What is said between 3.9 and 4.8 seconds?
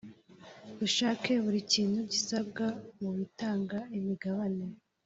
imigabane